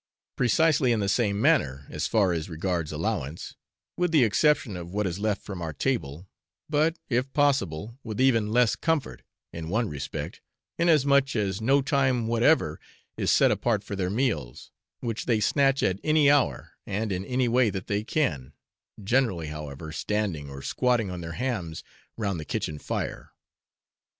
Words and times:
Precisely 0.35 0.91
in 0.91 0.99
the 0.99 1.07
same 1.07 1.39
manner, 1.39 1.85
as 1.91 2.07
far 2.07 2.33
as 2.33 2.49
regards 2.49 2.91
allowance, 2.91 3.55
with 3.95 4.11
the 4.11 4.23
exception 4.23 4.75
of 4.75 4.91
what 4.91 5.05
is 5.05 5.19
left 5.19 5.43
from 5.43 5.61
our 5.61 5.73
table, 5.73 6.27
but, 6.67 6.97
if 7.07 7.31
possible, 7.33 7.99
with 8.03 8.19
even 8.19 8.49
less 8.51 8.75
comfort, 8.75 9.21
in 9.53 9.69
one 9.69 9.87
respect, 9.87 10.41
inasmuch 10.79 11.35
as 11.35 11.61
no 11.61 11.83
time 11.83 12.25
whatever 12.25 12.79
is 13.15 13.29
set 13.29 13.51
apart 13.51 13.83
for 13.83 13.95
their 13.95 14.09
meals, 14.09 14.71
which 15.01 15.25
they 15.27 15.39
snatch 15.39 15.83
at 15.83 15.99
any 16.03 16.31
hour, 16.31 16.71
and 16.87 17.11
in 17.11 17.23
any 17.23 17.47
way 17.47 17.69
that 17.69 17.85
they 17.85 18.03
can 18.03 18.53
generally, 19.03 19.49
however, 19.49 19.91
standing, 19.91 20.49
or 20.49 20.63
squatting 20.63 21.11
on 21.11 21.21
their 21.21 21.33
hams 21.33 21.83
round 22.17 22.39
the 22.39 22.43
kitchen 22.43 22.79
fire. 22.79 23.31